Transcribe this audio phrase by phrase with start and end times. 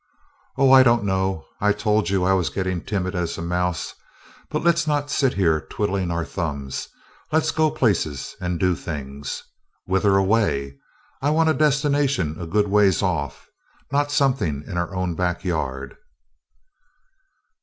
[0.57, 3.93] "Oh, I don't know I told you I was getting timid as a mouse.
[4.49, 6.87] But let's not sit here twiddling our thumbs
[7.31, 9.43] let's go places and do things.
[9.85, 10.79] Whither away?
[11.21, 13.47] I want a destination a good ways off,
[13.91, 15.95] not something in our own back yard."